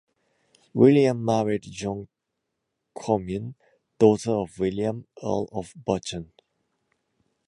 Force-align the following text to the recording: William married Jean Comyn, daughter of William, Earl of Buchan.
William 0.73 1.23
married 1.23 1.61
Jean 1.61 2.07
Comyn, 2.97 3.53
daughter 3.99 4.31
of 4.31 4.57
William, 4.57 5.05
Earl 5.21 5.47
of 5.51 5.75
Buchan. 5.75 6.31